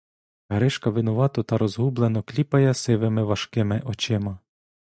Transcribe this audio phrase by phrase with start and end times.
[0.49, 4.39] Гришка винувато та розгублено кліпає сивими, важкими очима.